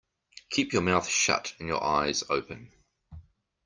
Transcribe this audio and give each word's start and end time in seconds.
Keep 0.49 0.73
your 0.73 0.81
mouth 0.81 1.07
shut 1.07 1.53
and 1.59 1.67
your 1.67 1.83
eyes 1.83 2.23
open. 2.27 2.71